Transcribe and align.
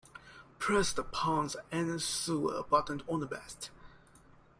Press 0.57 0.91
the 0.91 1.03
pants 1.03 1.55
and 1.71 2.01
sew 2.01 2.47
a 2.49 2.63
button 2.63 3.03
on 3.07 3.19
the 3.19 3.27
vest. 3.27 3.69